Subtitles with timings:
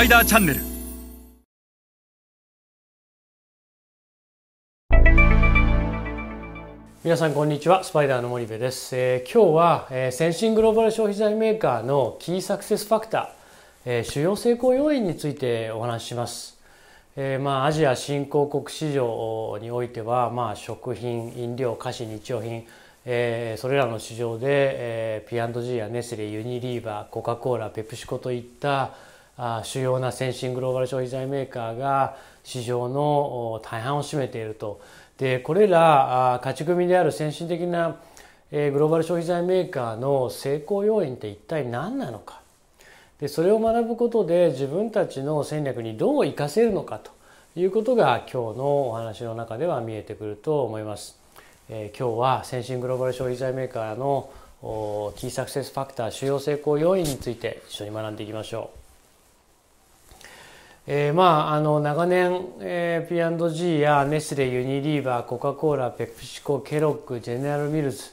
[0.00, 0.60] パイダーチャンネル。
[7.04, 13.28] 皆さんこんにちはスパイダーの森部です、えー、今日は、えー、先進グローバル消費財メーカーのキーサクセスファクター、
[13.84, 16.58] えー、主要成功要因についてお話しします、
[17.16, 22.66] えー、まあアジア新興国市場においてはまあ食品飲料菓子日用品
[23.06, 28.92] えー、それらの市場で、えー、P&G やネスレユニリーバーコカ・コーラペプシコといった
[29.64, 34.80] 主要な先進グローバル消費財メーカーが市場の大半を占めていると
[35.18, 37.96] でこれら勝ち組である先進的な
[38.50, 42.40] グローバル消費財メーカーの成功要因って一体何なのか
[43.20, 47.12] でそれを学ぶことで自分たちの戦略にどう生かせるのかと
[47.54, 51.18] いうことが今日のお話の中では見えてくると思います。
[51.68, 54.30] えー、今日は先進グローバル消費財メーカーの
[55.16, 58.79] キーサクセスファクター主要成功要因について一緒に学んでいきましょう。
[60.86, 68.10] えー、まああの長年、えー、P&G やネスレユニリーバーコカ・コーラペプシコケロックジェネラルミルズ、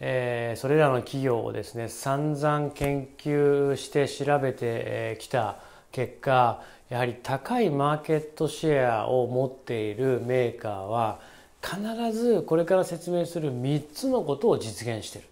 [0.00, 5.56] えー、それらの企業をですね散々研究して調べてきた
[5.92, 11.20] 結果やはり高いマーケットシェアを持っているメーカーは
[11.62, 15.24] 必ずこれから説明する3つのことを実現してる。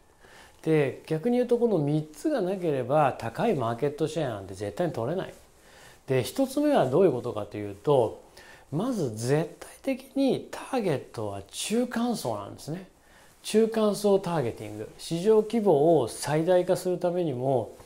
[0.62, 5.34] で逆に言うとこの3つがなければ高いマーケットシェアなんて絶対に取れない。
[6.06, 8.22] で1つ目はどういうことかというと
[8.72, 12.88] まず絶対的にターゲットは中間層なんですね。
[13.42, 14.90] 中間層ターゲティング。
[14.98, 17.76] 市場規模を最大化するためにも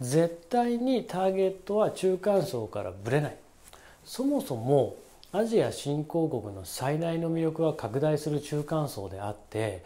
[0.00, 3.36] 絶対にターゲットは中間層からぶれない。
[4.04, 4.94] そもそも
[5.32, 9.82] アジア新興国の最大の魅力は拡大する中間層であって、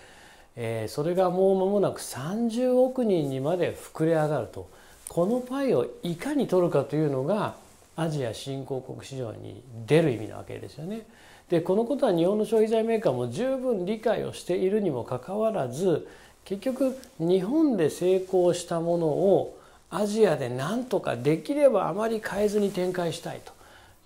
[0.57, 4.69] えー、それがもう間もなく30億人にまで膨れ上がると。
[5.09, 7.57] このパイをいかに取るかというのが
[8.01, 11.03] アジア新興国市場に出る意味なわけですよね。
[11.51, 16.09] でこのことは日本の消費財メーカーも十分理解をしているにもかかわらず
[16.47, 19.59] 結局日本で成功したものを
[19.91, 23.53] アジアで何とかできればあまり変えずに展開したいと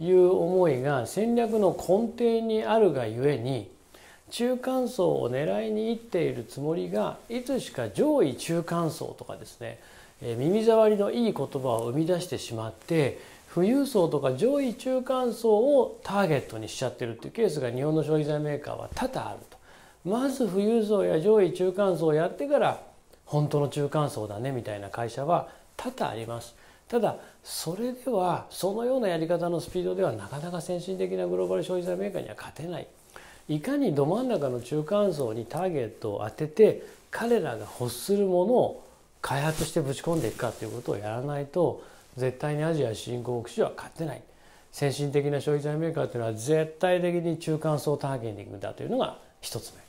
[0.03, 3.71] いう思いが戦略の根底にあるがゆえに
[4.31, 9.79] 中間層を狙いにいっているつもりがいつしか上位中間層とかですね
[10.21, 19.57] 耳障りのいい言葉を生み出してしまって富裕層とか上位中間層をターゲットにしちゃってるっていうケースが日本の消費財メーカーは多々あると。
[20.05, 22.83] まず富裕層や上位中間層をやってから
[23.25, 26.57] 本当の中間層だねみたいな会社は多々あります。
[26.89, 32.89] ただそれではそのようなやり方のスピードではなかなか先進的なグローバル消費財メーカーには勝てない
[33.49, 38.85] いかにど真ん中の中間層にターゲットを当てて彼らが欲するものを
[39.23, 41.83] 開発してぶち込んでいくかということをやらないと
[42.17, 44.23] 絶対にアジア新興国市場は勝てない。
[44.73, 49.81] 先進的な消費財メーカーというのは絶対的に中間層ターゲティングだというのが1つ目。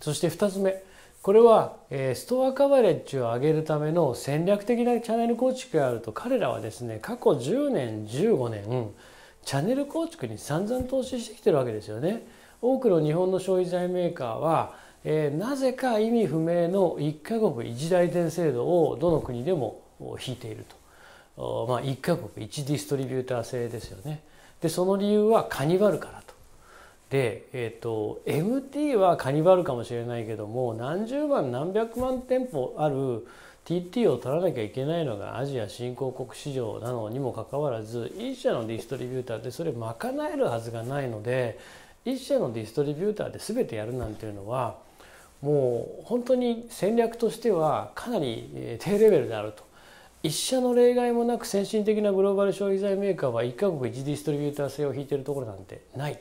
[0.00, 0.82] そして2つ目。
[1.22, 8.90] これはストアカバレッジを上げるための戦略的なチャンネル構築があると彼らはですね過去10年15年
[9.42, 12.26] チャンネル構築に散々投資してきてるわけですよね。
[12.60, 19.80] 多くの日本の消費財メーカーは、えー、なぜか意味不明の1カ国1代店制度をどの国でも
[20.26, 20.76] 引いていると、
[21.36, 24.22] まあ、1カ国1ディストリビューター制ですよね。
[24.60, 26.34] でその理由はカニバルからと
[27.10, 33.26] で、えーと、MT はカニバルかもしれないけども何十万何百万店舗ある
[33.64, 39.96] TT を取らなきゃいけないのがアジア新興国市場なのにもかかわらず一社のディストリビューターでそれ賄
[40.32, 41.58] えるはずがないので
[42.04, 44.76] 一社のディストリビューターで全てやるなんていうのは
[45.40, 49.73] もう本当に戦略としてはかなり低レベルであると。
[50.24, 56.18] 一社の例外もなく先進的なグローバル消費財メーカーは一カ国一ディストリビューター制を引いているところなんてない。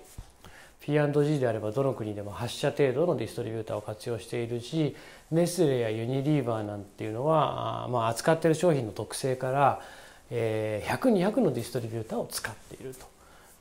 [0.81, 4.97] P&G であればどの国でも8社程度のディストリビューターを活用しているし
[5.31, 9.81] ネスレやユニリーバーなんていうのは、まあ、扱っている商品の特性から、
[10.29, 13.05] えー、100200のディストリビューターを使っていると。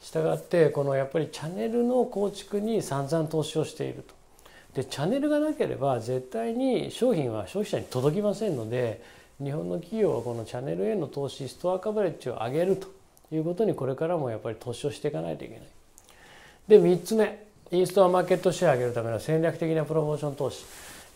[0.00, 4.14] したがってこのやっぱりチャンネルの構築に散々投資をしていると。
[4.74, 9.00] でチャンネルがなければ絶対に商品は消費者に届きませんので
[9.42, 12.88] 日本の企業はこのチャンネルへの投資ストアカバレッジを上げると
[13.32, 15.66] いうことにこれからもやっぱり投資をしていかないといけない。
[16.68, 20.64] で3つ目インストアマーケットシェアを上げるための戦略的なプロモーション投資、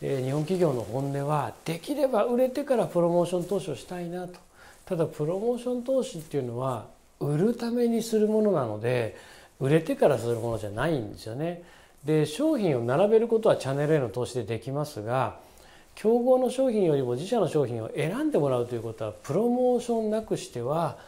[0.01, 4.39] えー、日本企業の本音はできれば売れてからプロモーション投資をしたいなと
[4.87, 6.87] ただプロモーション投資っていうのは
[7.21, 9.17] 売るためにするものなので
[9.61, 11.63] 売れてからするものじゃないんですよね。
[12.05, 15.39] で商品を並べることはチャンネルへの投資でできますが
[15.96, 20.98] 競合の商品よりも自社の商品を選んでもらうということはプロモーションなくしては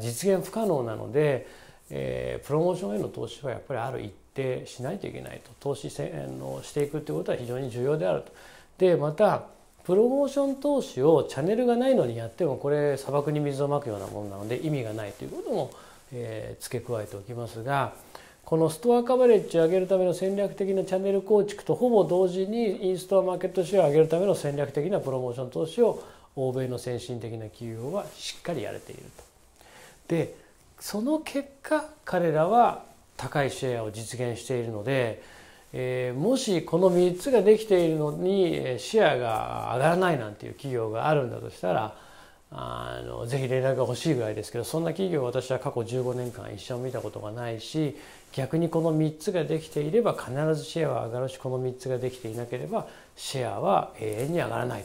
[0.00, 1.46] 実現不可能なので、
[1.90, 6.08] えー、プロモーションへの投資はやっぱりある一定しないといけないと投資せ
[6.38, 8.32] のしていくということは非常に重要であると。
[8.78, 9.42] でまた
[9.84, 15.70] プロモーション投資をチャンネルがないのにやってもこれ砂漠に水をまくようなものなので意味がないということも、
[16.12, 17.94] えー、付け加えておきますが
[18.48, 26.02] このストアカバレッジを上げるための戦略的なチャンネル構築とほぼ同時にインストアマーケットシェアを上げるための戦略的なプロモーション投資を
[26.34, 29.24] 欧米の先進的な企業はしっかりやれていると。
[30.08, 30.34] で
[30.80, 32.84] その結果彼らは
[33.18, 35.22] 高いシェアを実現しているので、
[35.74, 41.94] えー、もしこの3つができているのにシェアが上がらないなんていう企業があるんだとしたら
[42.50, 47.96] あのぜひ連絡が欲しいぐらいですけどそんな企業私は過去15年間一生見たことがないし
[48.32, 52.86] 逆にこの3つができていれば必ずシェアは上がるしこの3つができていなければ
[53.16, 54.84] シェアは永遠に上がらない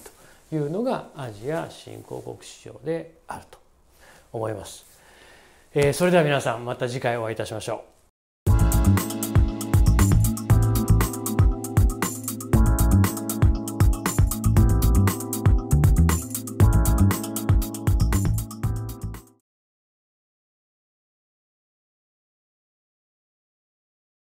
[0.50, 3.58] というのがアジア新興国市場であると
[4.34, 4.86] 思います。
[5.74, 7.93] えー、それでは皆さんまた次回お会いいたしましょう。